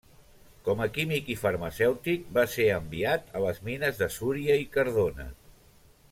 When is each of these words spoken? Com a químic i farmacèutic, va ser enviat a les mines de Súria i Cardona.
Com 0.67 0.79
a 0.85 0.87
químic 0.95 1.27
i 1.33 1.35
farmacèutic, 1.41 2.23
va 2.39 2.45
ser 2.55 2.65
enviat 2.79 3.29
a 3.39 3.45
les 3.47 3.59
mines 3.71 4.01
de 4.03 4.09
Súria 4.19 4.57
i 4.67 4.71
Cardona. 4.77 5.29